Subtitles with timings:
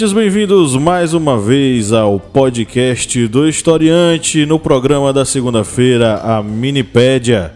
[0.00, 7.52] Ouvintes, bem-vindos mais uma vez ao podcast do Historiante no programa da segunda-feira, a Minipédia.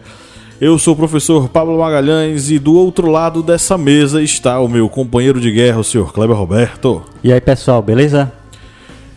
[0.60, 4.90] Eu sou o professor Pablo Magalhães e do outro lado dessa mesa está o meu
[4.90, 7.02] companheiro de guerra, o senhor Kleber Roberto.
[7.22, 8.30] E aí, pessoal, beleza?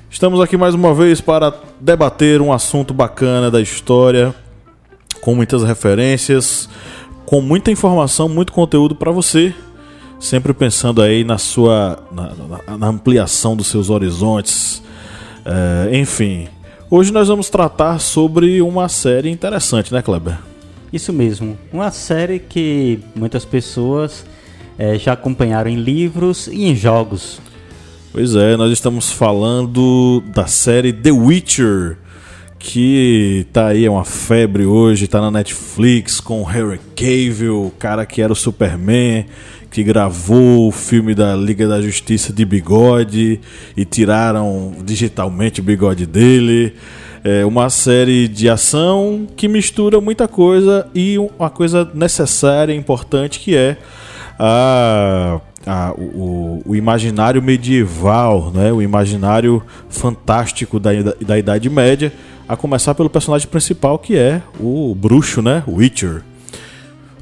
[0.10, 4.34] Estamos aqui mais uma vez para debater um assunto bacana da história,
[5.20, 6.70] com muitas referências,
[7.26, 9.54] com muita informação, muito conteúdo para você
[10.20, 14.82] sempre pensando aí na sua na, na, na ampliação dos seus horizontes,
[15.46, 16.48] é, enfim.
[16.90, 20.38] Hoje nós vamos tratar sobre uma série interessante, né, Kleber?
[20.92, 24.26] Isso mesmo, uma série que muitas pessoas
[24.78, 27.42] é, já acompanharam em livros e em jogos.
[28.14, 31.98] Pois é, nós estamos falando da série The Witcher,
[32.58, 38.06] que tá aí, é uma febre hoje, tá na Netflix com Harry Cavill, o cara
[38.06, 39.26] que era o Superman,
[39.70, 43.40] que gravou o filme da Liga da Justiça de bigode
[43.76, 46.74] e tiraram digitalmente o bigode dele.
[47.24, 53.40] É uma série de ação que mistura muita coisa e uma coisa necessária e importante
[53.40, 53.78] que é
[54.40, 55.42] a,
[55.98, 58.72] o, o, imaginário medieval, né?
[58.72, 62.14] o imaginário fantástico da, da Idade Média,
[62.48, 65.64] a começar pelo personagem principal que é o bruxo, né?
[65.68, 66.22] Witcher.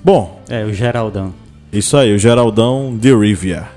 [0.04, 0.44] Bom.
[0.48, 1.45] É, o Geraldão.
[1.76, 3.68] Isso aí, o Geraldão de Rivia.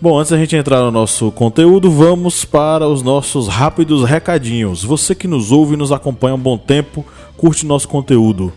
[0.00, 4.82] Bom, antes da gente entrar no nosso conteúdo, vamos para os nossos rápidos recadinhos.
[4.82, 8.52] Você que nos ouve e nos acompanha há um bom tempo, curte nosso conteúdo.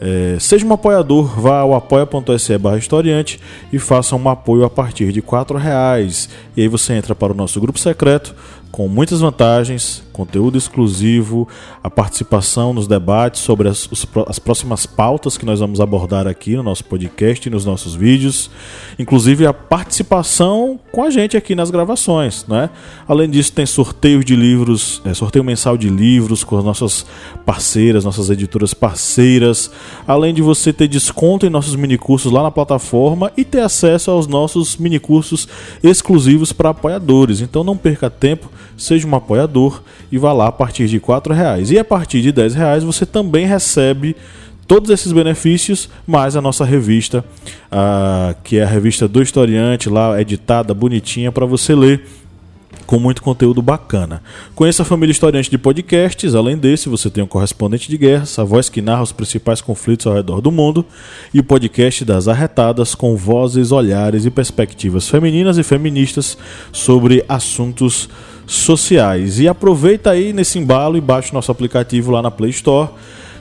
[0.00, 3.40] É, seja um apoiador, vá ao apoia.se barra historiante
[3.72, 6.28] e faça um apoio a partir de R$ reais.
[6.56, 8.36] E aí você entra para o nosso grupo secreto
[8.70, 11.46] com muitas vantagens, conteúdo exclusivo,
[11.80, 16.56] a participação nos debates sobre as, os, as próximas pautas que nós vamos abordar aqui
[16.56, 18.50] no nosso podcast e nos nossos vídeos,
[18.98, 22.44] inclusive a participação com a gente aqui nas gravações.
[22.48, 22.68] Né?
[23.06, 27.06] Além disso, tem sorteio de livros, é, sorteio mensal de livros com as nossas
[27.46, 29.70] parceiras, nossas editoras parceiras,
[30.04, 34.26] além de você ter desconto em nossos minicursos lá na plataforma e ter acesso aos
[34.26, 35.46] nossos minicursos
[35.80, 37.40] exclusivos para apoiadores.
[37.40, 41.70] Então não perca tempo seja um apoiador e vá lá a partir de R$ reais.
[41.70, 44.16] E a partir de R$ reais você também recebe
[44.66, 47.24] todos esses benefícios, mais a nossa revista,
[48.44, 52.04] que é a revista do historiante, lá editada, bonitinha, para você ler
[52.86, 54.22] com muito conteúdo bacana.
[54.54, 58.44] Conheça a família historiante de podcasts, além desse, você tem o Correspondente de Guerra, a
[58.44, 60.84] voz que narra os principais conflitos ao redor do mundo,
[61.32, 66.38] e o podcast das Arretadas, com vozes, olhares e perspectivas femininas e feministas
[66.72, 68.08] sobre assuntos
[68.48, 69.38] sociais.
[69.38, 72.88] E aproveita aí nesse embalo e baixe nosso aplicativo lá na Play Store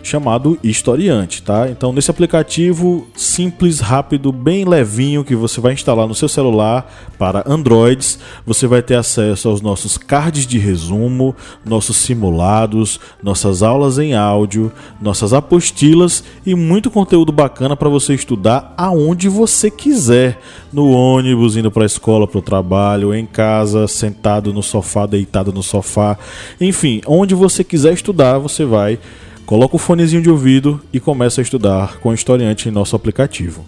[0.07, 1.69] chamado Historiante, tá?
[1.69, 7.43] Então nesse aplicativo simples, rápido, bem levinho que você vai instalar no seu celular para
[7.45, 11.35] Androids, você vai ter acesso aos nossos cards de resumo,
[11.65, 18.73] nossos simulados, nossas aulas em áudio, nossas apostilas e muito conteúdo bacana para você estudar
[18.77, 20.39] aonde você quiser,
[20.71, 25.51] no ônibus, indo para a escola, para o trabalho, em casa, sentado no sofá, deitado
[25.51, 26.17] no sofá,
[26.59, 28.99] enfim, onde você quiser estudar, você vai
[29.47, 33.65] Coloca o fonezinho de ouvido e começa a estudar com o historiante em nosso aplicativo.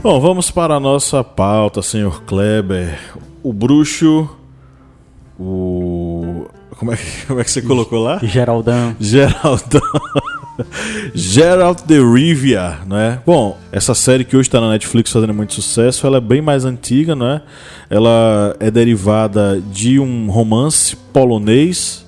[0.00, 3.00] Bom, vamos para a nossa pauta, senhor Kleber.
[3.42, 4.30] O bruxo.
[5.36, 6.46] O.
[6.70, 8.20] Como é, que, como é que você colocou lá?
[8.22, 8.94] Geraldão.
[9.00, 9.82] Geraldão.
[11.14, 13.20] Geralt de Rivia, né?
[13.24, 16.64] Bom, essa série que hoje está na Netflix fazendo muito sucesso, ela é bem mais
[16.64, 17.42] antiga, né?
[17.88, 22.06] Ela é derivada de um romance polonês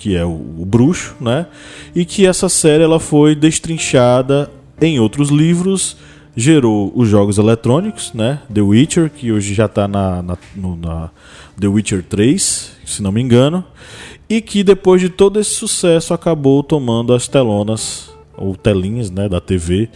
[0.00, 1.46] que é o, o Bruxo, né?
[1.94, 4.50] E que essa série ela foi destrinchada
[4.80, 5.94] em outros livros,
[6.34, 8.40] gerou os jogos eletrônicos, né?
[8.52, 11.10] The Witcher, que hoje já está na, na, na
[11.60, 13.62] The Witcher 3, se não me engano
[14.30, 19.40] e que depois de todo esse sucesso acabou tomando as telonas ou telinhas né, da
[19.40, 19.88] TV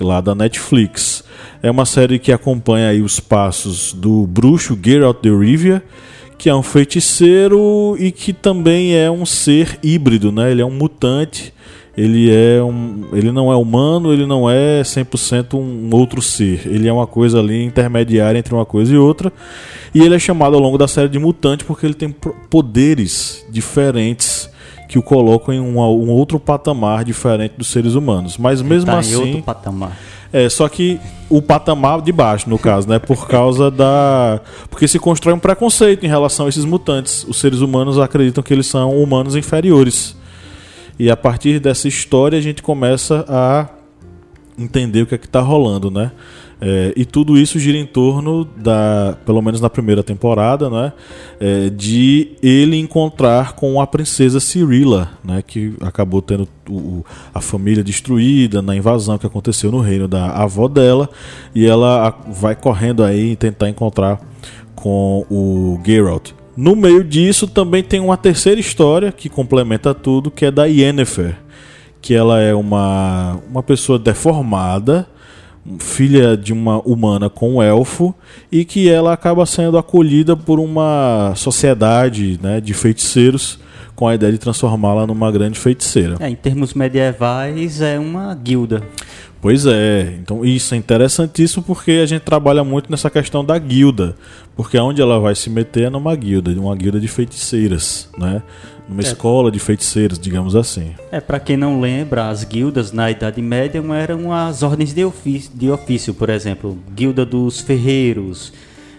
[0.00, 1.22] lá da Netflix.
[1.62, 5.82] É uma série que acompanha aí os passos do bruxo Geralt de Rivia,
[6.36, 10.50] que é um feiticeiro e que também é um ser híbrido, né?
[10.50, 11.54] Ele é um mutante,
[11.96, 16.66] ele é um, ele não é humano, ele não é 100% um outro ser.
[16.66, 19.32] Ele é uma coisa ali intermediária entre uma coisa e outra.
[19.94, 22.14] E ele é chamado ao longo da série de mutante porque ele tem
[22.50, 24.50] poderes diferentes
[24.88, 28.36] que o colocam em um, um outro patamar diferente dos seres humanos.
[28.36, 29.96] Mas mesmo tá assim, em outro patamar.
[30.32, 31.00] é, só que
[31.30, 32.98] o patamar de baixo, no caso, né?
[32.98, 34.40] Por causa da.
[34.68, 37.24] Porque se constrói um preconceito em relação a esses mutantes.
[37.26, 40.14] Os seres humanos acreditam que eles são humanos inferiores.
[40.98, 43.68] E a partir dessa história a gente começa a
[44.58, 46.12] entender o que é que está rolando, né?
[46.58, 50.92] É, e tudo isso gira em torno da, pelo menos na primeira temporada, né,
[51.38, 57.04] é, de ele encontrar com a princesa Cirilla, né, que acabou tendo o,
[57.34, 61.10] a família destruída na invasão que aconteceu no reino da avó dela,
[61.54, 64.18] e ela vai correndo aí tentar encontrar
[64.74, 66.35] com o Geralt.
[66.56, 71.36] No meio disso também tem uma terceira história que complementa tudo, que é da Yennefer,
[72.00, 75.06] que ela é uma, uma pessoa deformada,
[75.78, 78.14] filha de uma humana com um elfo
[78.50, 83.58] e que ela acaba sendo acolhida por uma sociedade né, de feiticeiros
[83.94, 86.16] com a ideia de transformá-la numa grande feiticeira.
[86.20, 88.82] É, em termos medievais, é uma guilda.
[89.46, 94.16] Pois é, então isso é interessantíssimo porque a gente trabalha muito nessa questão da guilda,
[94.56, 98.42] porque aonde ela vai se meter é numa guilda, uma guilda de feiticeiras, né?
[98.88, 99.04] Numa É.
[99.04, 100.90] escola de feiticeiros, digamos assim.
[101.12, 105.52] É, para quem não lembra, as guildas na Idade Média eram as ordens de ofício,
[105.54, 108.52] de ofício por exemplo, guilda dos ferreiros,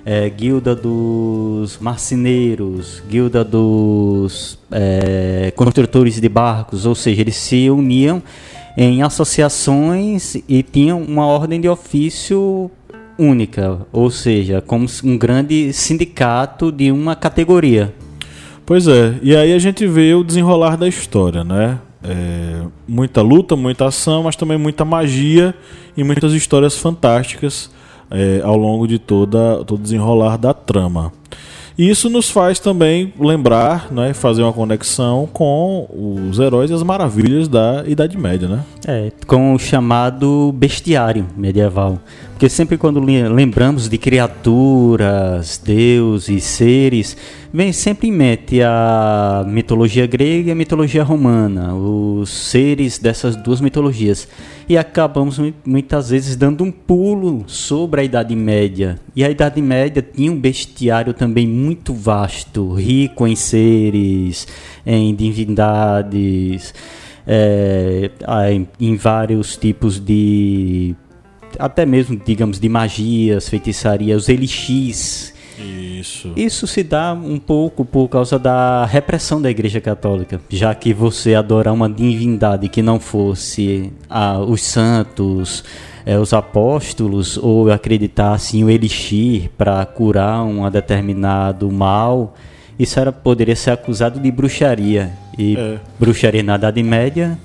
[0.05, 8.23] é, guilda dos marceneiros, guilda dos é, construtores de barcos, ou seja, eles se uniam
[8.77, 12.69] em associações e tinham uma ordem de ofício
[13.18, 17.91] única, ou seja, como um grande sindicato de uma categoria.
[18.63, 21.79] Pois é, e aí a gente vê o desenrolar da história, né?
[22.03, 25.56] É, muita luta, muita ação, mas também muita magia
[25.95, 27.71] e muitas histórias fantásticas
[28.12, 31.12] é, ao longo de toda todo o desenrolar da trama.
[31.77, 35.88] Isso nos faz também lembrar, né, fazer uma conexão com
[36.29, 38.63] os heróis e as maravilhas da Idade Média, né?
[38.88, 42.00] É, com o chamado bestiário medieval.
[42.38, 47.18] Porque sempre quando le- lembramos de criaturas, deuses, seres,
[47.51, 53.60] vem sempre em mente a mitologia grega e a mitologia romana, os seres dessas duas
[53.60, 54.28] mitologias.
[54.69, 59.00] E acabamos mu- muitas vezes dando um pulo sobre a Idade Média.
[59.16, 64.48] E a Idade Média tinha um bestiário também muito vasto, rico em seres,
[64.86, 66.72] em divindades
[67.25, 68.12] é,
[68.80, 70.95] em vários tipos de
[71.57, 75.33] até mesmo digamos de magias, feitiçaria, os elixis.
[75.59, 76.31] Isso.
[76.35, 81.33] Isso se dá um pouco por causa da repressão da Igreja Católica, já que você
[81.33, 85.63] adorar uma divindade que não fosse ah, os santos,
[86.05, 92.35] eh, os apóstolos, ou acreditasse em o elixir para curar um determinado mal,
[92.77, 95.11] isso era, poderia ser acusado de bruxaria.
[95.38, 95.79] E É.
[95.99, 97.38] bruxaria na Idade Média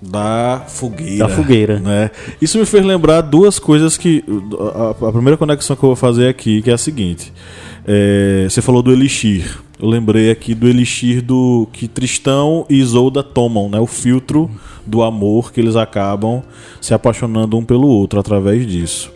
[0.00, 1.18] Da fogueira.
[1.18, 1.78] Da fogueira.
[1.78, 2.10] Né?
[2.40, 4.24] Isso me fez lembrar duas coisas que.
[4.74, 7.32] A, a primeira conexão que eu vou fazer aqui, que é a seguinte.
[7.86, 9.58] É, você falou do Elixir.
[9.78, 13.80] Eu lembrei aqui do Elixir do que Tristão e Isolda tomam, né?
[13.80, 14.50] O filtro
[14.86, 16.42] do amor que eles acabam
[16.80, 19.10] se apaixonando um pelo outro através disso.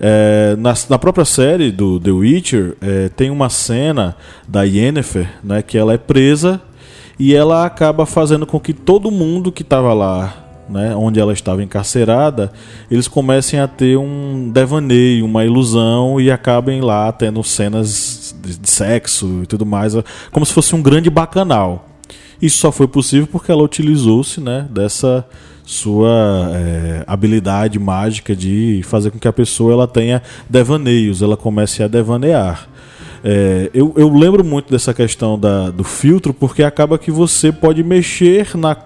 [0.00, 5.62] É, na, na própria série do The Witcher, é, tem uma cena da Yennefer, né?
[5.62, 6.60] Que ela é presa
[7.18, 11.62] e ela acaba fazendo com que todo mundo que estava lá, né, onde ela estava
[11.62, 12.52] encarcerada,
[12.90, 19.42] eles comecem a ter um devaneio, uma ilusão e acabem lá tendo cenas de sexo
[19.42, 19.94] e tudo mais,
[20.30, 21.88] como se fosse um grande bacanal.
[22.40, 25.26] Isso só foi possível porque ela utilizou-se né, dessa
[25.64, 31.82] sua é, habilidade mágica de fazer com que a pessoa ela tenha devaneios, ela comece
[31.82, 32.68] a devanear.
[33.28, 37.82] É, eu, eu lembro muito dessa questão da, do filtro porque acaba que você pode
[37.82, 38.76] mexer na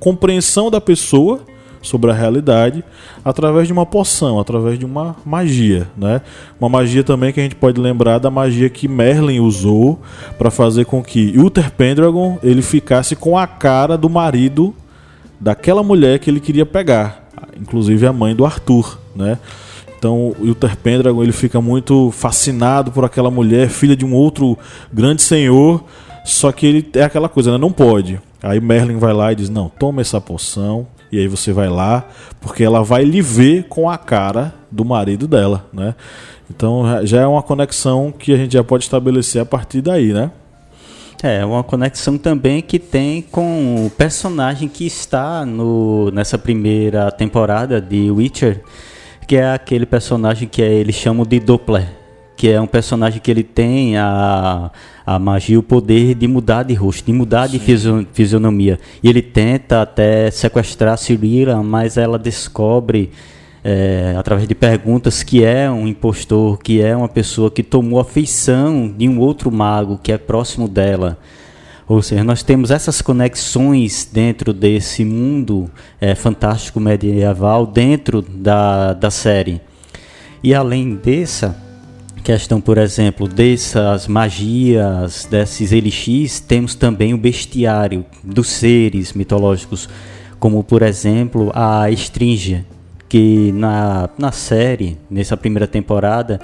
[0.00, 1.42] compreensão da pessoa
[1.82, 2.82] sobre a realidade
[3.22, 6.22] através de uma poção, através de uma magia, né?
[6.58, 10.00] Uma magia também que a gente pode lembrar da magia que Merlin usou
[10.38, 14.74] para fazer com que Uther Pendragon ele ficasse com a cara do marido
[15.38, 17.28] daquela mulher que ele queria pegar,
[17.60, 19.38] inclusive a mãe do Arthur, né?
[20.04, 24.58] Então o Uther Pendragon ele fica muito fascinado por aquela mulher, filha de um outro
[24.92, 25.82] grande senhor,
[26.26, 27.56] só que ele é aquela coisa, né?
[27.56, 28.20] não pode.
[28.42, 32.06] Aí Merlin vai lá e diz: "Não, toma essa poção E aí você vai lá,
[32.38, 35.94] porque ela vai lhe ver com a cara do marido dela, né?
[36.50, 40.30] Então já é uma conexão que a gente já pode estabelecer a partir daí, né?
[41.22, 47.80] É, uma conexão também que tem com o personagem que está no, nessa primeira temporada
[47.80, 48.60] de Witcher,
[49.26, 51.88] que é aquele personagem que é, eles chamam de Doppler,
[52.36, 54.70] que é um personagem que ele tem a,
[55.06, 57.58] a magia, o poder de mudar de rosto, de mudar Sim.
[57.58, 58.78] de fisionomia.
[59.02, 63.10] E ele tenta até sequestrar Cirila, mas ela descobre
[63.62, 68.04] é, através de perguntas que é um impostor, que é uma pessoa que tomou a
[68.04, 71.18] feição de um outro mago que é próximo dela.
[71.86, 79.10] Ou seja, nós temos essas conexões dentro desse mundo é, fantástico medieval, dentro da, da
[79.10, 79.60] série.
[80.42, 81.56] E além dessa
[82.22, 89.86] questão, por exemplo, dessas magias, desses elixis, temos também o bestiário dos seres mitológicos,
[90.38, 92.64] como por exemplo a Estringia,
[93.14, 96.40] que na, na série, nessa primeira temporada,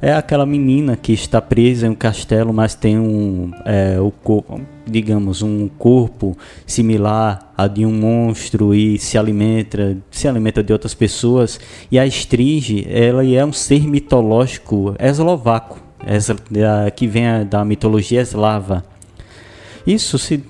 [0.00, 4.58] é aquela menina que está presa em um castelo, mas tem um, é, o corpo,
[4.86, 6.34] digamos, um corpo
[6.66, 11.60] similar a de um monstro e se alimenta, se alimenta de outras pessoas.
[11.92, 15.78] E a Stringe, ela é um ser mitológico eslovaco,
[16.96, 18.82] que vem da mitologia eslava.
[19.86, 20.42] Isso se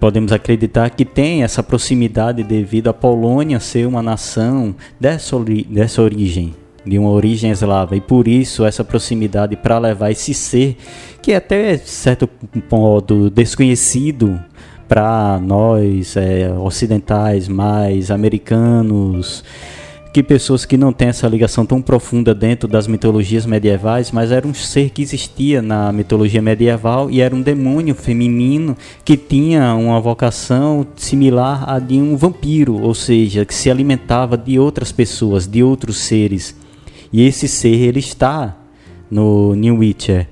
[0.00, 6.00] podemos acreditar que tem essa proximidade devido à Polônia ser uma nação dessa, ori dessa
[6.00, 6.54] origem,
[6.84, 10.76] de uma origem eslava, e por isso essa proximidade para levar esse ser
[11.20, 12.28] que é até certo
[12.70, 14.40] modo desconhecido
[14.88, 19.44] para nós é, ocidentais, mais americanos,
[20.12, 24.46] que pessoas que não têm essa ligação tão profunda dentro das mitologias medievais, mas era
[24.46, 29.98] um ser que existia na mitologia medieval e era um demônio feminino que tinha uma
[30.00, 35.62] vocação similar à de um vampiro, ou seja, que se alimentava de outras pessoas, de
[35.62, 36.54] outros seres.
[37.10, 38.56] E esse ser ele está
[39.10, 40.28] no New Witcher.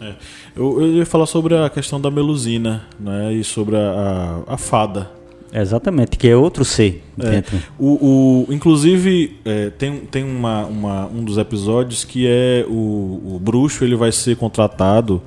[0.00, 0.12] É.
[0.54, 4.56] Eu, eu ia falar sobre a questão da melusina, né, e sobre a, a, a
[4.56, 5.17] fada
[5.52, 7.42] Exatamente, que é outro ser é.
[7.78, 13.40] O, o, inclusive, é, tem, tem uma, uma, um dos episódios que é o, o
[13.42, 15.20] bruxo ele vai ser contratado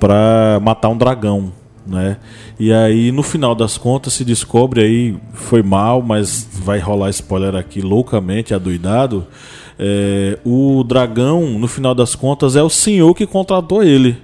[0.00, 1.52] para matar um dragão.
[1.86, 2.16] Né?
[2.58, 7.54] E aí, no final das contas, se descobre aí, foi mal, mas vai rolar spoiler
[7.54, 9.26] aqui loucamente, adoidado.
[9.78, 14.16] É, o dragão, no final das contas, é o senhor que contratou ele,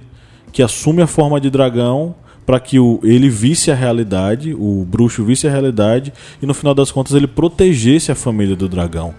[0.51, 5.23] que assume a forma de dragão para que o, ele visse a realidade, o bruxo
[5.23, 9.13] visse a realidade e no final das contas ele protegesse a família do dragão.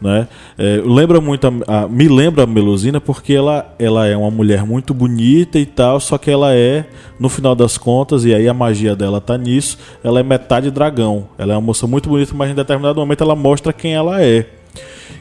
[0.00, 0.28] Né?
[0.58, 4.64] É, lembra muito a, a, me lembra a Melusina porque ela, ela é uma mulher
[4.64, 6.84] muito bonita e tal, só que ela é,
[7.18, 11.28] no final das contas, e aí a magia dela tá nisso, ela é metade dragão.
[11.38, 14.46] Ela é uma moça muito bonita, mas em determinado momento ela mostra quem ela é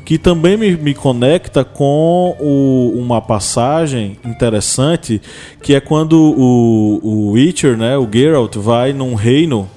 [0.05, 5.19] que também me, me conecta com o, uma passagem interessante,
[5.61, 9.67] que é quando o, o Witcher, né, o Geralt, vai num reino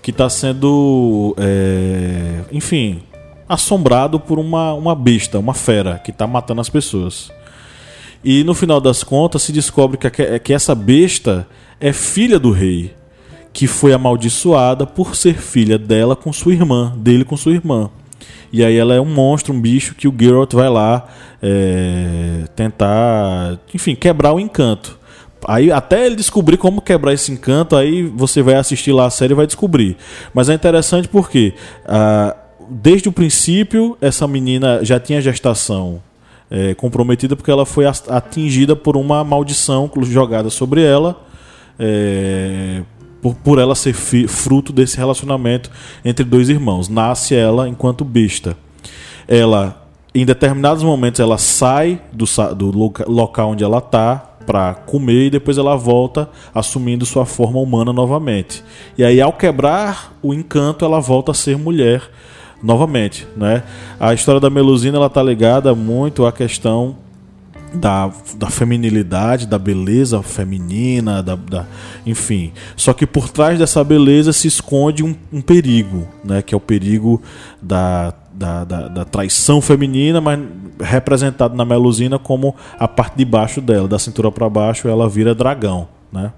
[0.00, 3.02] que está sendo, é, enfim,
[3.48, 7.30] assombrado por uma, uma besta, uma fera, que está matando as pessoas.
[8.24, 11.46] E no final das contas se descobre que, que essa besta
[11.78, 12.94] é filha do rei,
[13.52, 17.90] que foi amaldiçoada por ser filha dela com sua irmã, dele com sua irmã.
[18.52, 21.06] E aí ela é um monstro, um bicho que o Geralt vai lá
[21.42, 24.98] é, tentar, enfim, quebrar o encanto.
[25.46, 29.32] Aí até ele descobrir como quebrar esse encanto, aí você vai assistir lá a série
[29.32, 29.96] e vai descobrir.
[30.32, 31.54] Mas é interessante porque
[31.86, 32.34] ah,
[32.68, 36.00] desde o princípio essa menina já tinha gestação
[36.50, 41.24] é, comprometida porque ela foi atingida por uma maldição jogada sobre ela
[41.78, 42.82] é,
[43.24, 45.70] por, por ela ser fruto desse relacionamento
[46.04, 46.90] entre dois irmãos.
[46.90, 48.54] Nasce ela enquanto besta.
[49.26, 49.82] Ela,
[50.14, 55.56] em determinados momentos, ela sai do, do local onde ela está para comer e depois
[55.56, 58.62] ela volta assumindo sua forma humana novamente.
[58.98, 62.02] E aí, ao quebrar o encanto, ela volta a ser mulher
[62.62, 63.62] novamente, né?
[63.98, 66.96] A história da Melusina ela tá ligada muito à questão
[67.74, 71.66] da, da feminilidade, da beleza feminina, da, da,
[72.06, 72.52] enfim.
[72.76, 76.42] Só que por trás dessa beleza se esconde um, um perigo, né?
[76.42, 77.20] Que é o perigo
[77.60, 80.40] da, da, da, da, traição feminina, mas
[80.80, 85.34] representado na Melusina como a parte de baixo dela, da cintura para baixo, ela vira
[85.34, 86.32] dragão, né?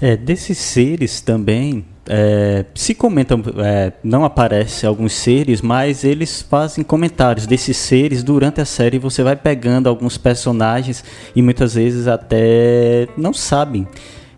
[0.00, 6.82] É, desses seres também é, se comentam, é, não aparece alguns seres, mas eles fazem
[6.82, 8.98] comentários desses seres durante a série.
[8.98, 11.04] Você vai pegando alguns personagens
[11.34, 13.86] e muitas vezes até não sabem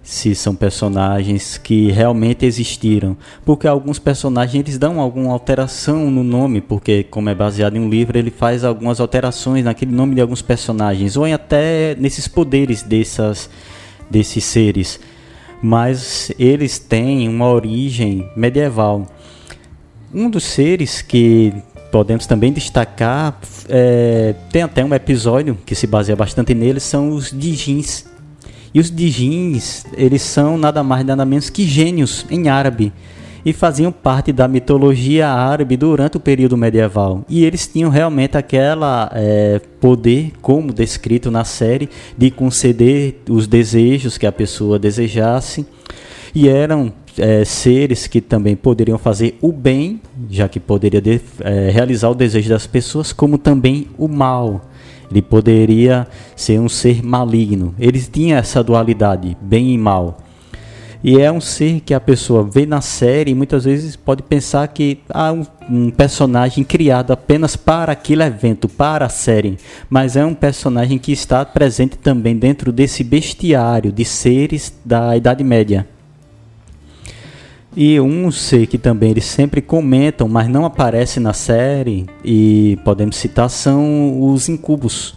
[0.02, 6.60] se são personagens que realmente existiram, porque alguns personagens eles dão alguma alteração no nome,
[6.60, 10.42] porque como é baseado em um livro, ele faz algumas alterações naquele nome de alguns
[10.42, 13.48] personagens, ou até nesses poderes dessas,
[14.10, 14.98] desses seres.
[15.62, 19.06] Mas eles têm uma origem medieval.
[20.12, 21.54] Um dos seres que
[21.92, 23.38] podemos também destacar,
[23.68, 28.06] é, tem até um episódio que se baseia bastante neles, são os Dijins
[28.74, 32.92] e os Dijins, eles são nada mais nada menos que gênios em árabe
[33.44, 37.24] e faziam parte da mitologia árabe durante o período medieval.
[37.28, 44.16] E eles tinham realmente aquela é, poder, como descrito na série, de conceder os desejos
[44.16, 45.66] que a pessoa desejasse.
[46.34, 51.70] E eram é, seres que também poderiam fazer o bem, já que poderia de, é,
[51.70, 54.62] realizar o desejo das pessoas, como também o mal
[55.12, 57.74] ele poderia ser um ser maligno.
[57.78, 60.16] Ele tinha essa dualidade, bem e mal.
[61.04, 64.68] E é um ser que a pessoa vê na série e muitas vezes pode pensar
[64.68, 69.58] que há um, um, personagem criado apenas para aquele evento, para a série.
[69.90, 75.42] Mas é um personagem que está presente também dentro desse bestiário de seres da Idade
[75.42, 75.88] Média.
[77.74, 83.16] E um ser que também eles sempre comentam, mas não aparece na série, e podemos
[83.16, 85.16] citar, são os incubos.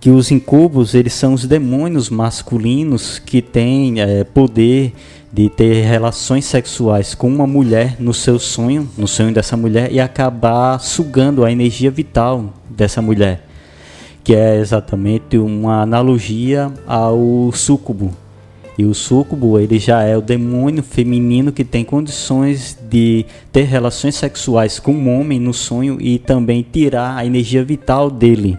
[0.00, 4.92] Que os incubos, eles são os demônios masculinos que têm é, poder
[5.32, 10.00] de ter relações sexuais com uma mulher no seu sonho, no sonho dessa mulher, e
[10.00, 13.46] acabar sugando a energia vital dessa mulher.
[14.22, 18.14] Que é exatamente uma analogia ao súcubo,
[18.78, 24.14] e o súcubo, ele já é o demônio feminino que tem condições de ter relações
[24.14, 28.56] sexuais com um homem no sonho e também tirar a energia vital dele.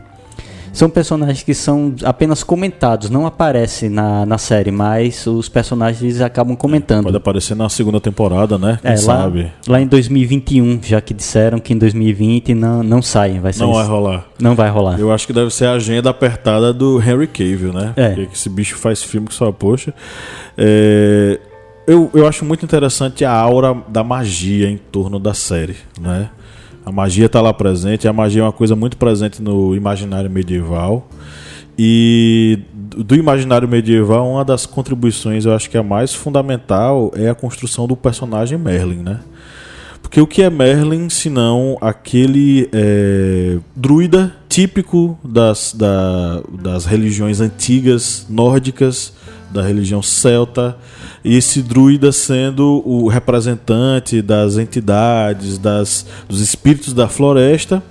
[0.72, 6.56] São personagens que são apenas comentados, não aparecem na, na série, mas os personagens acabam
[6.56, 7.06] comentando.
[7.06, 8.80] Pode aparecer na segunda temporada, né?
[8.82, 9.44] Quem é, sabe?
[9.44, 13.40] Lá, lá em 2021, já que disseram que em 2020 não, não saem.
[13.40, 14.26] Vai não vai rolar.
[14.40, 15.00] Não vai rolar.
[15.00, 17.94] Eu acho que deve ser a agenda apertada do Henry Cavill, né?
[17.96, 18.10] É.
[18.10, 19.94] Porque esse bicho faz filme que só, poxa.
[20.58, 21.40] É,
[21.88, 26.30] eu, eu acho muito interessante a aura da magia em torno da série, né?
[26.86, 31.08] A magia está lá presente, a magia é uma coisa muito presente no imaginário medieval.
[31.78, 37.36] E do imaginário medieval, uma das contribuições, eu acho que a mais fundamental é a
[37.36, 39.20] construção do personagem Merlin, né?
[40.02, 48.26] Porque o que é Merlin, senão aquele é, druida típico das, da, das religiões antigas
[48.28, 49.14] nórdicas,
[49.52, 50.78] da religião celta,
[51.24, 57.84] e esse druida sendo o representante das entidades, das, dos espíritos da floresta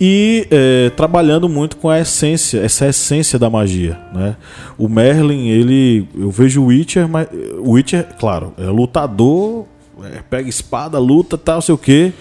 [0.00, 4.36] e é, trabalhando muito com a essência, essa essência da magia, né?
[4.76, 7.26] O Merlin, ele, eu vejo o Witcher, mas
[7.58, 9.66] o Witcher, claro, é lutador,
[10.04, 12.12] é, pega espada, luta, tal, sei o que.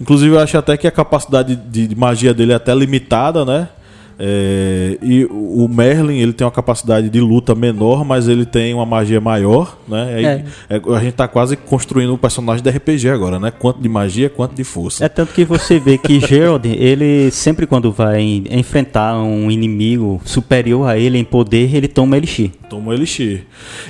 [0.00, 3.68] Inclusive eu acho até que a capacidade de, de magia dele é até limitada, né?
[4.18, 8.86] É, e o Merlin ele tem uma capacidade de luta menor, mas ele tem uma
[8.86, 10.22] magia maior, né?
[10.22, 10.76] É.
[10.76, 13.50] É, a gente tá quase construindo um personagem de RPG agora, né?
[13.50, 15.04] Quanto de magia, quanto de força.
[15.04, 20.88] É tanto que você vê que Gerald, ele sempre quando vai enfrentar um inimigo superior
[20.88, 22.50] a ele em poder, ele toma Elixir.
[22.68, 23.46] Toma Elixir.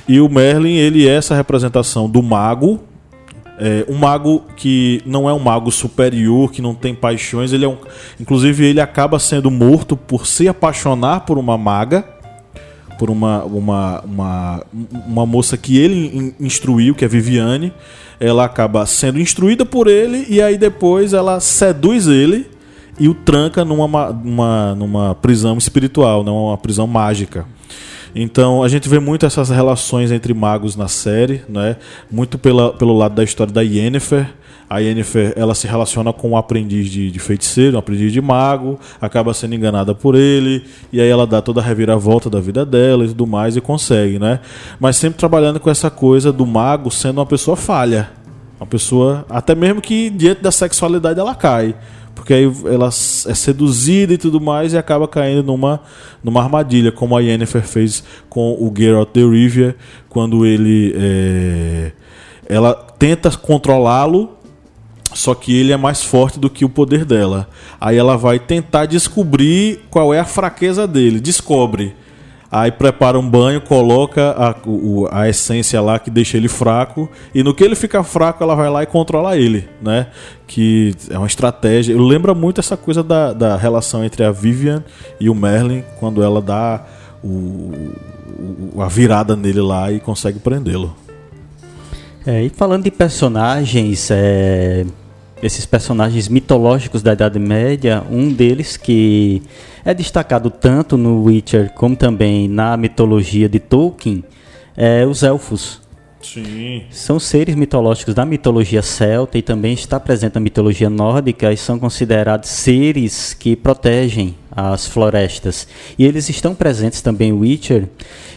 [0.07, 2.79] E o Merlin, ele é essa representação do mago,
[3.57, 7.67] é, um mago que não é um mago superior, que não tem paixões, ele é
[7.67, 7.77] um,
[8.19, 12.03] inclusive ele acaba sendo morto por se apaixonar por uma maga,
[12.97, 14.65] por uma, uma, uma,
[15.07, 17.73] uma moça que ele instruiu, que é Viviane.
[18.19, 22.49] Ela acaba sendo instruída por ele e aí depois ela seduz ele
[22.97, 27.45] e o tranca numa, uma, numa prisão espiritual, não uma prisão mágica.
[28.15, 31.75] Então a gente vê muito essas relações entre magos na série, né?
[32.09, 34.33] Muito pela, pelo lado da história da Yennefer.
[34.69, 38.79] A Yennefer ela se relaciona com um aprendiz de, de feiticeiro, um aprendiz de mago,
[39.01, 43.03] acaba sendo enganada por ele, e aí ela dá toda a reviravolta da vida dela
[43.03, 44.39] e tudo mais e consegue, né?
[44.79, 48.09] Mas sempre trabalhando com essa coisa do mago sendo uma pessoa falha.
[48.57, 51.75] Uma pessoa, até mesmo que diante da sexualidade ela cai
[52.15, 55.81] porque aí ela é seduzida e tudo mais e acaba caindo numa,
[56.23, 59.75] numa armadilha, como a Yennefer fez com o Geralt de Rivia,
[60.09, 61.91] quando ele é,
[62.47, 64.31] ela tenta controlá-lo,
[65.13, 67.47] só que ele é mais forte do que o poder dela.
[67.79, 71.93] Aí ela vai tentar descobrir qual é a fraqueza dele, descobre
[72.51, 77.09] Aí prepara um banho, coloca a, o, a essência lá que deixa ele fraco.
[77.33, 80.07] E no que ele fica fraco, ela vai lá e controla ele, né?
[80.47, 81.99] Que é uma estratégia.
[81.99, 84.83] Lembra muito essa coisa da, da relação entre a Vivian
[85.19, 86.85] e o Merlin, quando ela dá
[87.23, 87.73] o,
[88.75, 90.95] o, a virada nele lá e consegue prendê-lo.
[92.25, 94.85] É, e falando de personagens, é,
[95.45, 99.43] esses personagens mitológicos da Idade Média, um deles que
[99.83, 104.23] é destacado tanto no Witcher como também na mitologia de Tolkien
[104.75, 105.85] é os elfos.
[106.19, 106.81] Sim.
[106.89, 111.77] São seres mitológicos da mitologia celta e também está presente na mitologia nórdica e são
[111.77, 115.67] considerados seres que protegem as florestas.
[115.99, 117.87] E eles estão presentes também em Witcher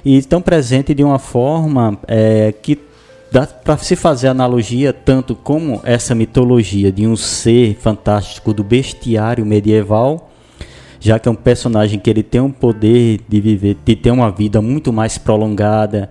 [0.04, 2.76] e estão presentes de uma forma é, que
[3.30, 9.44] dá para se fazer analogia tanto como essa mitologia de um ser fantástico do bestiário
[9.44, 10.30] medieval,
[11.00, 14.30] já que é um personagem que ele tem um poder de viver, de ter uma
[14.30, 16.10] vida muito mais prolongada,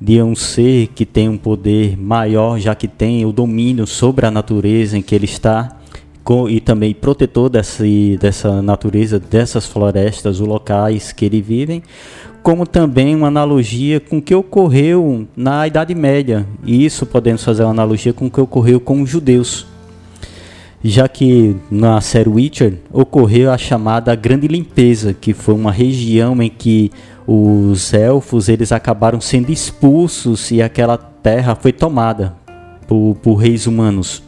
[0.00, 4.30] de um ser que tem um poder maior, já que tem o domínio sobre a
[4.30, 5.76] natureza em que ele está,
[6.50, 11.82] e também protetor desse, dessa natureza, dessas florestas, os locais que ele vive,
[12.48, 16.46] como também uma analogia com o que ocorreu na Idade Média.
[16.64, 19.66] E isso podemos fazer uma analogia com o que ocorreu com os judeus.
[20.82, 26.48] Já que na série Witcher ocorreu a chamada Grande Limpeza, que foi uma região em
[26.48, 26.90] que
[27.26, 32.34] os elfos eles acabaram sendo expulsos e aquela terra foi tomada
[32.86, 34.22] por, por reis humanos.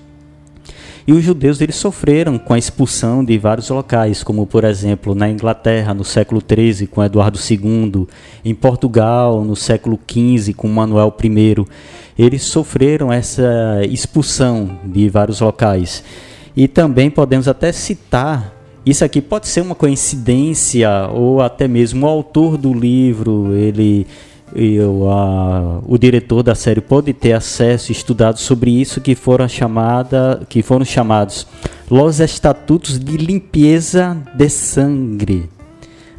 [1.07, 5.29] E os judeus eles sofreram com a expulsão de vários locais, como por exemplo na
[5.29, 8.07] Inglaterra no século XIII com Eduardo II,
[8.45, 11.65] em Portugal no século XV com Manuel I.
[12.19, 16.05] Eles sofreram essa expulsão de vários locais.
[16.57, 22.09] E também podemos até citar isso aqui pode ser uma coincidência ou até mesmo o
[22.09, 24.07] autor do livro, ele
[25.11, 30.43] a, o diretor da série pode ter acesso e estudado sobre isso que foram chamada,
[30.49, 31.47] que foram chamados
[31.91, 35.49] Los Estatutos de Limpeza de Sangue.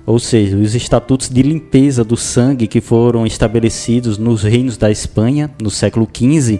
[0.06, 5.52] Ou seja, os estatutos de limpeza do sangue que foram estabelecidos nos reinos da Espanha
[5.62, 6.60] no século XV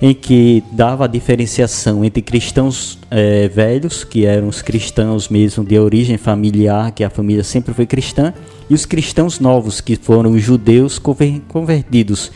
[0.00, 5.78] em que dava a diferenciação entre cristãos é, velhos, que eram os cristãos mesmo de
[5.78, 8.32] origem familiar, que a família sempre foi cristã,
[8.68, 12.30] e os cristãos novos, que foram os judeus convertidos.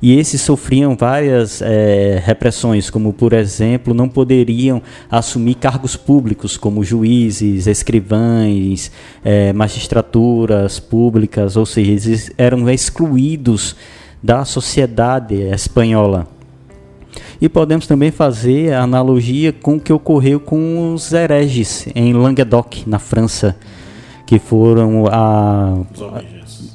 [0.00, 6.82] E esses sofriam várias é, repressões, como por exemplo, não poderiam assumir cargos públicos, como
[6.82, 8.90] juízes, escrivães,
[9.24, 13.76] é, magistraturas públicas, ou seja, eles eram excluídos
[14.20, 16.26] da sociedade espanhola.
[17.42, 22.84] E podemos também fazer a analogia com o que ocorreu com os hereges em Languedoc,
[22.86, 23.56] na França,
[24.24, 25.76] que foram a,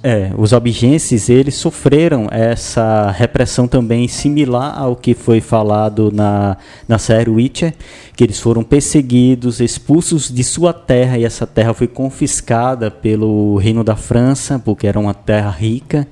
[0.03, 6.97] é, os albigenses, eles sofreram essa repressão também similar ao que foi falado na, na
[6.97, 7.73] série Witcher,
[8.13, 13.86] que eles foram perseguidos, expulsos de sua terra, e essa terra foi confiscada pelo reino
[13.86, 16.06] da França, porque era uma terra rica,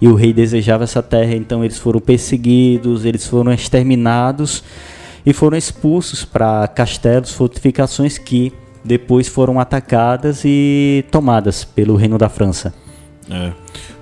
[0.00, 4.64] e o rei desejava essa terra, então eles foram perseguidos, eles foram exterminados
[5.24, 12.28] e foram expulsos para castelos, fortificações que depois foram atacadas e tomadas pelo reino da
[12.28, 12.72] França.
[13.30, 13.52] É.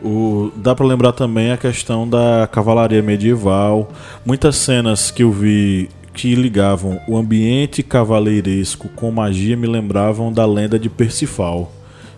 [0.02, 3.90] O, dá para lembrar também a questão da cavalaria medieval.
[4.24, 10.46] Muitas cenas que eu vi que ligavam o ambiente cavaleiresco com magia me lembravam da
[10.46, 11.70] lenda de Percival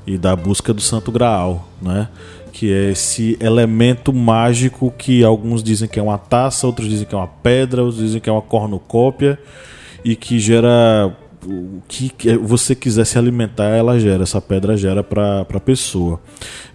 [0.06, 2.08] e da busca do Santo Graal, né?
[2.50, 7.14] Que é esse elemento mágico que alguns dizem que é uma taça, outros dizem que
[7.14, 9.38] é uma pedra, outros dizem que é uma cornucópia
[10.04, 15.40] e que gera o que você quiser se alimentar, ela gera, essa pedra gera para
[15.40, 16.20] a pessoa.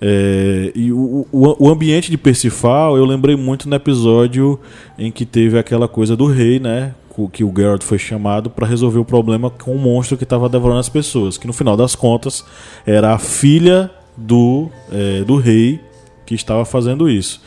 [0.01, 4.59] É, e o, o, o, ambiente de Percifal, eu lembrei muito no episódio
[4.97, 6.93] em que teve aquela coisa do rei, né?
[7.31, 10.81] Que o Geralt foi chamado para resolver o problema com o monstro que estava devorando
[10.81, 11.37] as pessoas.
[11.37, 12.43] Que no final das contas
[12.85, 15.79] era a filha do, é, do rei
[16.25, 17.41] que estava fazendo isso.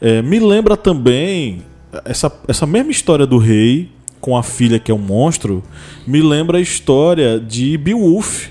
[0.00, 1.62] É, me lembra também
[2.04, 5.62] essa, essa mesma história do rei com a filha que é um monstro,
[6.06, 8.48] me lembra a história de Beowulf.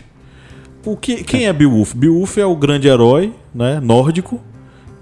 [0.86, 1.94] O que, quem é Beowulf?
[1.96, 4.42] Beowulf é o grande herói né, nórdico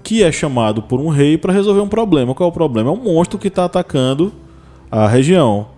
[0.02, 2.34] que é chamado por um rei para resolver um problema.
[2.34, 2.90] Qual é o problema?
[2.90, 4.32] É um monstro que está atacando
[4.90, 5.68] a região.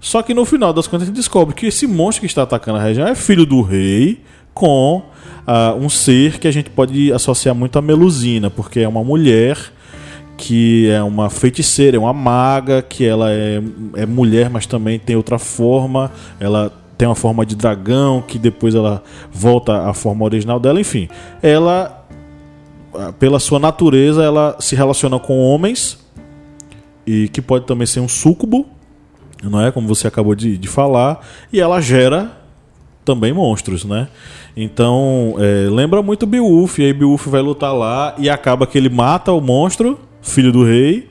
[0.00, 2.82] Só que no final das contas gente descobre que esse monstro que está atacando a
[2.82, 4.22] região é filho do rei
[4.54, 5.02] com
[5.46, 9.56] uh, um ser que a gente pode associar muito a Melusina, porque é uma mulher
[10.40, 13.62] que é uma feiticeira, é uma maga, que ela é,
[13.94, 16.10] é mulher, mas também tem outra forma.
[16.40, 20.80] Ela tem uma forma de dragão, que depois ela volta à forma original dela.
[20.80, 21.10] Enfim,
[21.42, 22.06] ela,
[22.94, 25.98] ah, pela sua natureza, ela se relaciona com homens
[27.06, 28.66] e que pode também ser um súcubo,
[29.42, 29.70] não é?
[29.70, 31.20] Como você acabou de, de falar,
[31.52, 32.39] e ela gera
[33.10, 34.06] também monstros, né?
[34.56, 38.88] Então, é, lembra muito Beowulf, e aí Beowulf vai lutar lá e acaba que ele
[38.88, 41.08] mata o monstro, filho do rei,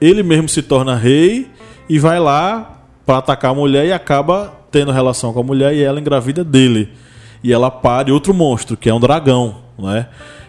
[0.00, 1.48] ele mesmo se torna rei
[1.88, 5.82] e vai lá para atacar a mulher e acaba tendo relação com a mulher e
[5.82, 6.88] ela engravida dele.
[7.42, 10.06] E ela pare outro monstro, que é um dragão, né?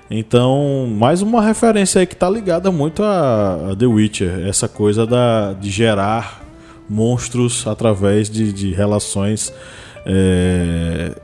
[0.09, 5.07] Então, mais uma referência aí que tá ligada muito a, a The Witcher, essa coisa
[5.07, 6.43] da, de gerar
[6.87, 9.51] monstros através de, de relações
[10.05, 11.15] é,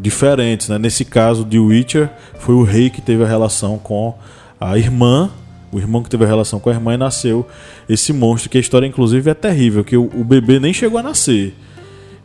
[0.00, 0.68] diferentes.
[0.68, 0.78] Né?
[0.78, 4.14] Nesse caso de Witcher, foi o rei que teve a relação com
[4.60, 5.30] a irmã,
[5.70, 7.46] o irmão que teve a relação com a irmã e nasceu
[7.88, 11.02] esse monstro, que a história inclusive é terrível, que o, o bebê nem chegou a
[11.02, 11.54] nascer.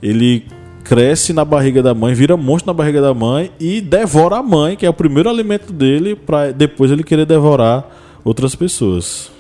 [0.01, 0.45] Ele
[0.83, 4.75] cresce na barriga da mãe, vira monstro na barriga da mãe e devora a mãe,
[4.75, 7.85] que é o primeiro alimento dele, para depois ele querer devorar
[8.23, 9.31] outras pessoas.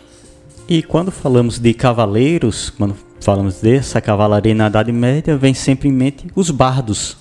[0.67, 5.91] E quando falamos de cavaleiros, quando falamos dessa cavalaria na Idade Média, vem sempre em
[5.91, 7.17] mente os bardos.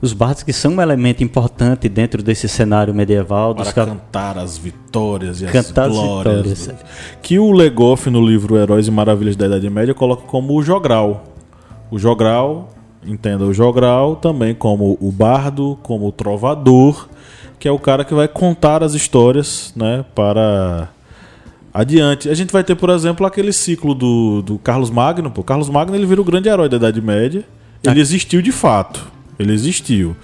[0.00, 3.54] Os bardos que são um elemento importante dentro desse cenário medieval.
[3.54, 6.46] Para cantar as vitórias e cantar as glórias.
[6.46, 6.84] Vitórias.
[7.20, 11.24] Que o Legoff, no livro Heróis e Maravilhas da Idade Média, coloca como o jogral.
[11.90, 12.68] O jogral,
[13.04, 17.08] entenda o jogral também como o bardo, como o trovador,
[17.58, 20.90] que é o cara que vai contar as histórias né, para
[21.72, 22.28] adiante.
[22.28, 25.30] A gente vai ter, por exemplo, aquele ciclo do, do Carlos Magno.
[25.30, 25.42] Pô.
[25.42, 27.44] Carlos Magno ele vira o grande herói da Idade Média.
[27.84, 29.06] Ele existiu de fato.
[29.38, 30.16] Ele existiu.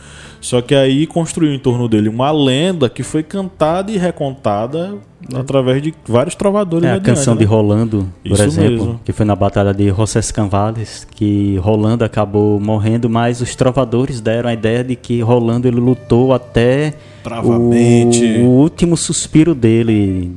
[0.44, 4.94] Só que aí construiu em torno dele uma lenda que foi cantada e recontada
[5.32, 5.38] é.
[5.38, 6.86] através de vários trovadores.
[6.86, 7.40] É a canção né?
[7.40, 9.00] de Rolando, por Isso exemplo, mesmo.
[9.02, 14.52] que foi na batalha de Roncescanvales, que Rolando acabou morrendo, mas os trovadores deram a
[14.52, 16.92] ideia de que Rolando ele lutou até
[17.42, 20.30] o, o último suspiro dele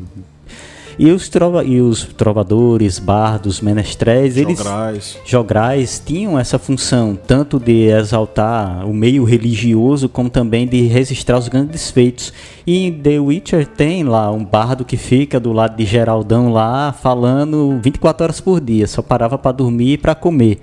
[0.99, 4.95] e os, trova, e os trovadores, bardos, menestréis, jograis.
[4.95, 11.38] eles jograis tinham essa função tanto de exaltar o meio religioso como também de registrar
[11.38, 12.33] os grandes feitos.
[12.65, 16.91] E em The Witcher tem lá um bardo que fica do lado de Geraldão lá
[16.91, 20.60] falando 24 horas por dia, só parava para dormir e para comer.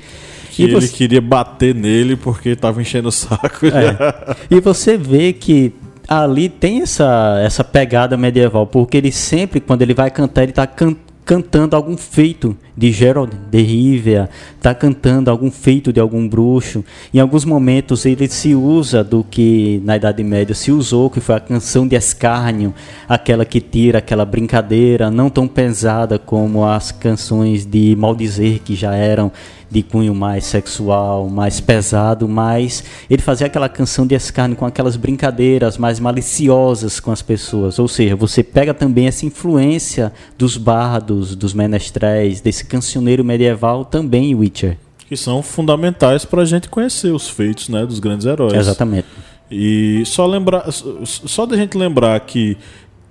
[0.50, 0.88] Que e ele você...
[0.88, 3.66] queria bater nele porque estava enchendo o saco.
[3.66, 4.36] É.
[4.50, 5.72] E você vê que
[6.22, 10.66] ali tem essa, essa pegada medieval, porque ele sempre, quando ele vai cantar, ele está
[10.66, 16.84] can, cantando algum feito de Gerald de Rivia, está cantando algum feito de algum bruxo.
[17.12, 21.34] Em alguns momentos ele se usa do que na Idade Média se usou, que foi
[21.36, 22.74] a canção de escárnio,
[23.08, 28.94] aquela que tira aquela brincadeira não tão pesada como as canções de maldizer que já
[28.94, 29.32] eram
[29.74, 34.94] de cunho mais sexual, mais pesado, mas ele fazia aquela canção de escárnio com aquelas
[34.94, 37.80] brincadeiras mais maliciosas com as pessoas.
[37.80, 44.30] Ou seja, você pega também essa influência dos bardos, dos menestréis, desse cancioneiro medieval também
[44.30, 44.78] em Witcher.
[45.08, 48.54] Que são fundamentais para a gente conhecer os feitos né, dos grandes heróis.
[48.54, 49.08] Exatamente.
[49.50, 52.56] E só lembrar, só da gente lembrar que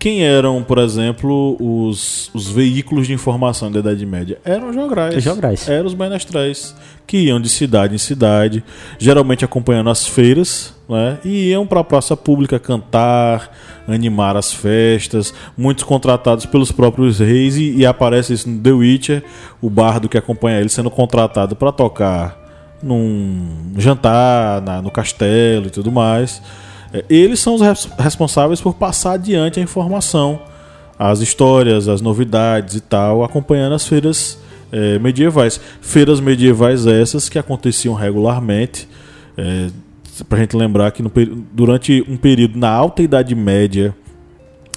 [0.03, 4.37] quem eram, por exemplo, os, os veículos de informação da Idade Média?
[4.43, 5.23] Eram jograis.
[5.23, 5.69] Jograis.
[5.69, 6.75] Eram os menestréis,
[7.07, 8.61] que iam de cidade em cidade,
[8.99, 11.19] geralmente acompanhando as feiras, né?
[11.23, 13.49] e iam para a praça pública cantar,
[13.87, 19.23] animar as festas, muitos contratados pelos próprios reis, e, e aparece isso no The Witcher,
[19.61, 22.43] o bardo que acompanha ele sendo contratado para tocar
[22.83, 26.41] num jantar, na, no castelo e tudo mais.
[26.93, 27.61] É, eles são os
[27.97, 30.39] responsáveis por passar adiante a informação,
[30.97, 34.39] as histórias, as novidades e tal, acompanhando as feiras
[34.71, 35.59] é, medievais.
[35.81, 38.87] Feiras medievais essas que aconteciam regularmente.
[39.35, 39.67] É,
[40.29, 41.11] para a gente lembrar que no,
[41.51, 43.95] durante um período na Alta Idade Média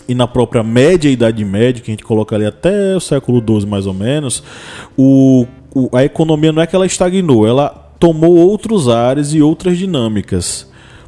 [0.09, 3.68] e na própria Média Idade Média, que a gente coloca ali até o século XII
[3.68, 4.42] mais ou menos,
[4.96, 9.76] o, o, a economia não é que ela estagnou, ela tomou outros ares e outras
[9.76, 10.66] dinâmicas.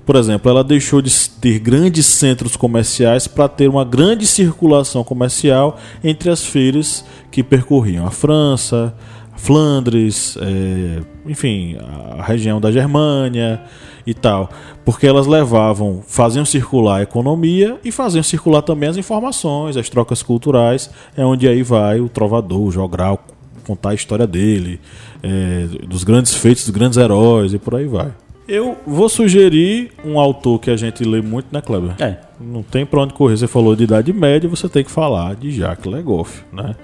[0.08, 5.76] Por exemplo, ela deixou de ter grandes centros comerciais para ter uma grande circulação comercial
[6.02, 8.94] entre as feiras que percorriam a França,
[9.36, 11.76] Flandres, é, enfim,
[12.18, 13.62] a região da Germânia
[14.06, 14.48] e tal,
[14.82, 20.22] porque elas levavam, faziam circular a economia e faziam circular também as informações, as trocas
[20.22, 23.22] culturais, é onde aí vai o trovador, o jogral,
[23.66, 24.80] contar a história dele,
[25.22, 28.10] é, dos grandes feitos, dos grandes heróis e por aí vai.
[28.48, 31.94] Eu vou sugerir um autor que a gente lê muito, né, Kleber?
[32.00, 32.16] É.
[32.40, 33.36] Não tem pra onde correr.
[33.36, 36.74] Você falou de Idade Média, você tem que falar de Jacques Legoff, né?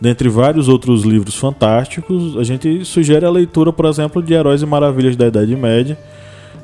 [0.00, 4.66] Dentre vários outros livros fantásticos, a gente sugere a leitura, por exemplo, de Heróis e
[4.66, 5.98] Maravilhas da Idade Média.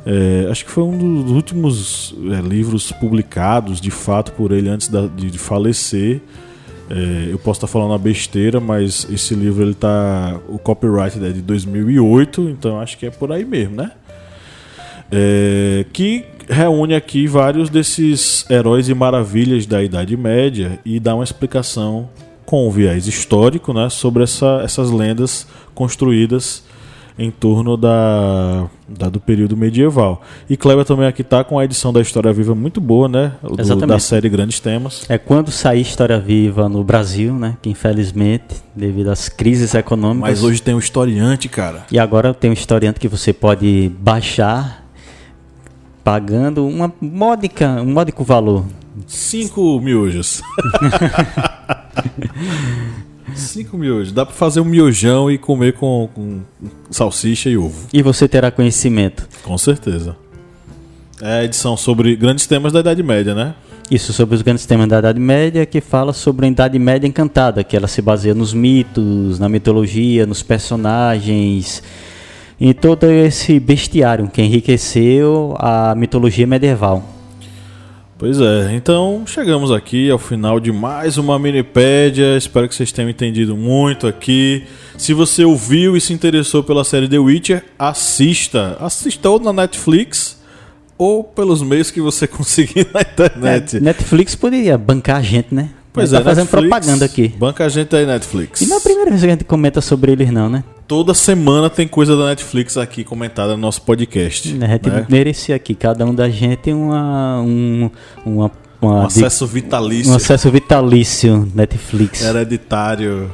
[0.07, 4.89] É, acho que foi um dos últimos é, livros publicados, de fato, por ele antes
[4.89, 6.23] da, de, de, falecer.
[6.89, 11.31] É, eu posso estar falando uma besteira, mas esse livro ele tá, o copyright é
[11.31, 13.91] de 2008, então acho que é por aí mesmo, né?
[15.11, 21.25] É, que reúne aqui vários desses heróis e maravilhas da Idade Média e dá uma
[21.25, 22.09] explicação
[22.45, 26.63] com um viés histórico né, sobre essa, essas lendas construídas
[27.19, 30.23] em torno da, da, do período medieval.
[30.49, 33.33] E Kleber também aqui está com a edição da História Viva muito boa, né?
[33.43, 35.07] Do, da série Grandes Temas.
[35.09, 37.57] É quando sair História Viva no Brasil, né?
[37.63, 40.31] Que infelizmente, devido às crises econômicas.
[40.31, 41.87] Mas hoje tem um historiante, cara.
[41.91, 44.86] E agora tem um historiante que você pode baixar
[46.07, 48.65] pagando uma módica, um módico valor.
[49.09, 50.41] Cinco miojos.
[53.35, 54.13] Cinco miojos.
[54.13, 56.43] Dá para fazer um miojão e comer com, com,
[56.93, 57.89] salsicha e ovo.
[57.93, 59.29] E você terá conhecimento.
[59.43, 60.17] Com certeza.
[61.21, 63.57] É a edição sobre grandes temas da Idade Média, né?
[63.91, 67.65] Isso, sobre os grandes temas da Idade Média, que fala sobre a Idade Média encantada,
[67.65, 71.83] que ela se baseia nos mitos, na mitologia, nos personagens,
[72.61, 77.17] em todo esse bestiário que enriqueceu a mitologia medieval.
[78.19, 82.35] Pois é, então chegamos aqui ao final de mais uma minipédia.
[82.35, 84.65] Espero que vocês tenham entendido muito aqui.
[84.97, 88.79] Se você ouviu e se interessou pela série The Witcher, assista.
[88.81, 90.41] Assista ou na Netflix
[90.97, 93.77] ou pelos meios que você conseguir na internet.
[93.77, 95.71] É, Netflix poderia bancar a gente, né?
[95.97, 97.29] Pois tá é, fazendo Netflix, propaganda aqui.
[97.29, 98.61] Banca a gente aí, Netflix.
[98.61, 100.63] E não é a primeira vez que a gente comenta sobre eles, não, né?
[100.87, 104.49] Toda semana tem coisa da Netflix aqui comentada no nosso podcast.
[104.63, 105.07] A gente né?
[105.09, 107.91] merecia aqui, cada um da gente, uma, um,
[108.27, 110.13] uma, uma Um acesso vitalício.
[110.13, 112.23] um acesso vitalício Netflix.
[112.23, 113.33] hereditário.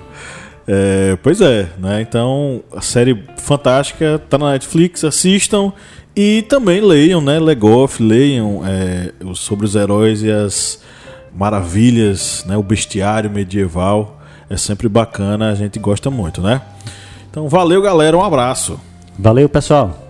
[0.65, 2.01] É, pois é, né?
[2.01, 5.73] Então, a série fantástica tá na Netflix, assistam
[6.15, 7.41] e também leiam, né?
[7.41, 10.81] Legoff, leiam é, sobre os heróis e as
[11.35, 12.57] maravilhas, né?
[12.57, 14.19] O bestiário medieval.
[14.51, 16.61] É sempre bacana, a gente gosta muito, né?
[17.31, 18.79] Então, valeu, galera, um abraço.
[19.19, 20.02] Valeu, pessoal.